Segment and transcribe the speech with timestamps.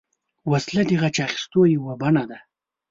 [0.51, 2.39] وسله د غچ اخیستو یوه بڼه ده